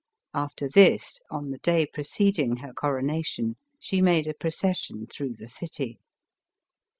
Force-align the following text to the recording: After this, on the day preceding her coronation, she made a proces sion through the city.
After 0.33 0.67
this, 0.67 1.21
on 1.29 1.51
the 1.51 1.59
day 1.59 1.85
preceding 1.85 2.55
her 2.55 2.73
coronation, 2.73 3.55
she 3.79 4.01
made 4.01 4.25
a 4.25 4.33
proces 4.33 4.79
sion 4.79 5.05
through 5.05 5.35
the 5.35 5.47
city. 5.47 5.99